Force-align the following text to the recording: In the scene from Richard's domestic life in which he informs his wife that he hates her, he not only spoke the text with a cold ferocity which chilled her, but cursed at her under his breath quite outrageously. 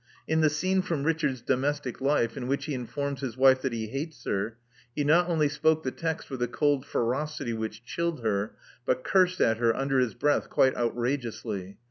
In 0.27 0.41
the 0.41 0.49
scene 0.49 0.81
from 0.81 1.03
Richard's 1.03 1.43
domestic 1.43 2.01
life 2.01 2.35
in 2.35 2.47
which 2.47 2.65
he 2.65 2.73
informs 2.73 3.21
his 3.21 3.37
wife 3.37 3.61
that 3.61 3.71
he 3.71 3.85
hates 3.89 4.23
her, 4.25 4.57
he 4.95 5.03
not 5.03 5.29
only 5.29 5.47
spoke 5.47 5.83
the 5.83 5.91
text 5.91 6.31
with 6.31 6.41
a 6.41 6.47
cold 6.47 6.87
ferocity 6.87 7.53
which 7.53 7.85
chilled 7.85 8.23
her, 8.23 8.55
but 8.83 9.03
cursed 9.03 9.41
at 9.41 9.57
her 9.57 9.75
under 9.75 9.99
his 9.99 10.15
breath 10.15 10.49
quite 10.49 10.75
outrageously. 10.75 11.77